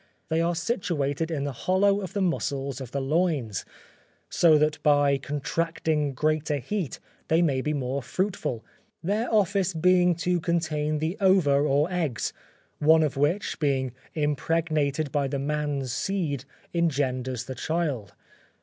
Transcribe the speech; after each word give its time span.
They 0.29 0.41
are 0.41 0.55
situated 0.55 1.29
in 1.29 1.43
the 1.43 1.51
hollow 1.51 2.01
of 2.01 2.13
the 2.13 2.23
muscles 2.23 2.81
of 2.81 2.89
the 2.89 2.99
loins, 3.03 3.65
so 4.31 4.57
that, 4.57 4.81
by 4.81 5.19
contracting 5.19 6.15
greater 6.15 6.57
heat, 6.57 6.99
they 7.27 7.43
may 7.43 7.61
be 7.61 7.71
more 7.73 8.01
fruitful, 8.01 8.65
their 9.03 9.31
office 9.31 9.75
being 9.75 10.15
to 10.15 10.39
contain 10.39 10.97
the 10.97 11.17
ova 11.19 11.51
or 11.53 11.87
eggs, 11.93 12.33
one 12.79 13.03
of 13.03 13.15
which, 13.15 13.59
being 13.59 13.91
impregnated 14.15 15.11
by 15.11 15.27
the 15.27 15.37
man's 15.37 15.91
seed 15.93 16.45
engenders 16.73 17.43
the 17.45 17.53
child. 17.53 18.15